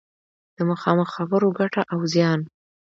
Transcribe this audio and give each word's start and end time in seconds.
د 0.57 0.57
مخامخ 0.69 1.07
خبرو 1.15 1.47
ګټه 1.59 1.81
او 1.93 1.99
زیان 2.13 2.39